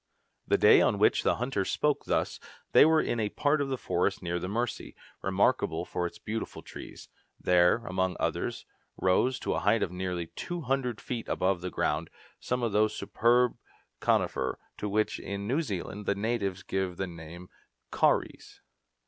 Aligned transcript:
The 0.47 0.57
day 0.57 0.81
on 0.81 0.97
which 0.97 1.21
the 1.21 1.35
hunters 1.35 1.69
spoke 1.69 2.05
thus, 2.05 2.39
they 2.71 2.85
were 2.85 3.03
in 3.03 3.19
a 3.19 3.29
part 3.29 3.61
of 3.61 3.69
the 3.69 3.77
forest 3.77 4.23
near 4.23 4.39
the 4.39 4.47
Mercy, 4.49 4.95
remarkable 5.21 5.85
for 5.85 6.07
its 6.07 6.17
beautiful 6.17 6.63
trees. 6.63 7.07
There, 7.39 7.85
among 7.85 8.15
others, 8.19 8.65
rose, 8.97 9.37
to 9.41 9.53
a 9.53 9.59
height 9.59 9.83
of 9.83 9.91
nearly 9.91 10.25
200 10.25 10.99
feet 10.99 11.27
above 11.29 11.61
the 11.61 11.69
ground, 11.69 12.09
some 12.39 12.63
of 12.63 12.71
those 12.71 12.95
superb 12.97 13.57
coniferæ, 14.01 14.55
to 14.79 14.89
which, 14.89 15.19
in 15.19 15.45
New 15.47 15.61
Zealand, 15.61 16.07
the 16.07 16.15
natives 16.15 16.63
give 16.63 16.97
the 16.97 17.05
name 17.05 17.43
of 17.43 17.99
Kauris. 17.99 18.59